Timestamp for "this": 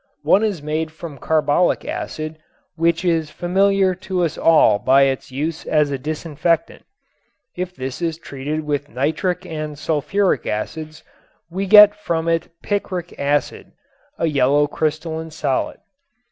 7.75-8.01